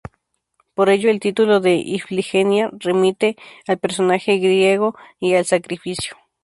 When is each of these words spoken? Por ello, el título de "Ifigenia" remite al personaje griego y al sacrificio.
Por 0.73 0.89
ello, 0.89 1.11
el 1.11 1.19
título 1.19 1.59
de 1.59 1.75
"Ifigenia" 1.75 2.71
remite 2.73 3.35
al 3.67 3.77
personaje 3.77 4.39
griego 4.39 4.95
y 5.19 5.35
al 5.35 5.45
sacrificio. 5.45 6.15